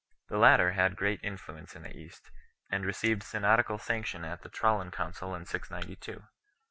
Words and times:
The 0.29 0.39
latter 0.39 0.71
had 0.71 0.95
great 0.95 1.19
influence 1.21 1.75
in 1.75 1.83
the 1.83 1.95
East, 1.95 2.31
and 2.71 2.87
received 2.87 3.21
synodical 3.21 3.77
sanction 3.77 4.25
at 4.25 4.41
the 4.41 4.49
Trullan 4.49 4.89
council 4.89 5.29
2 5.29 5.35
in 5.35 5.45
692. 5.45 6.23